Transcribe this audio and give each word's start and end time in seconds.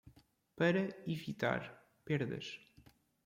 Para 0.59 0.83
evitar 1.13 1.61
perdas 2.05 2.47